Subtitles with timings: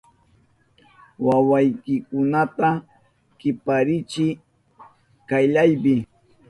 [1.25, 2.69] ¡Wawaykikunata
[3.39, 4.33] kiparichiy
[5.29, 5.93] kayllapi!